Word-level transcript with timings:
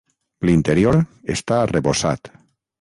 L'interior 0.49 0.97
està 1.37 1.61
arrebossat. 1.67 2.35